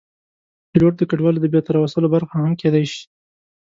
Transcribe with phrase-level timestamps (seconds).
[0.69, 3.03] پیلوټ د کډوالو د بېرته راوستلو برخه هم کېدی شي.